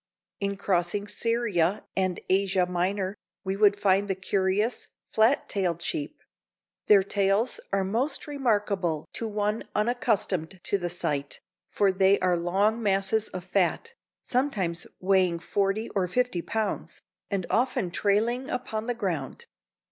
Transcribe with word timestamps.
In 0.39 0.57
crossing 0.57 1.07
Syria 1.07 1.85
and 1.95 2.19
Asia 2.27 2.65
Minor 2.65 3.15
we 3.43 3.55
would 3.55 3.75
find 3.75 4.07
the 4.07 4.15
curious, 4.15 4.87
flat 5.05 5.47
tailed 5.47 5.79
sheep; 5.83 6.23
their 6.87 7.03
tails 7.03 7.59
are 7.71 7.83
most 7.83 8.25
remarkable 8.25 9.07
to 9.13 9.27
one 9.27 9.63
unaccustomed 9.75 10.59
to 10.63 10.79
the 10.79 10.89
sight, 10.89 11.39
for 11.69 11.91
they 11.91 12.17
are 12.17 12.35
long 12.35 12.81
masses 12.81 13.27
of 13.27 13.43
fat, 13.43 13.93
sometimes 14.23 14.87
weighing 14.99 15.37
forty 15.37 15.87
or 15.89 16.07
fifty 16.07 16.41
pounds, 16.41 17.03
and 17.29 17.45
often 17.51 17.91
trailing 17.91 18.49
upon 18.49 18.87
the 18.87 18.95
ground. 18.95 19.45